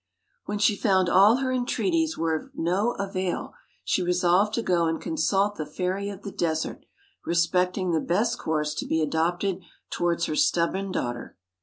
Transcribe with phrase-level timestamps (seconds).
[0.45, 3.53] When she found all her entreaties were of no avail,
[3.83, 6.87] she resolved to go and consult the Fairy of the Desert
[7.23, 9.59] respecting the best course to be adopted
[9.91, 11.37] towards her stubborn daughter.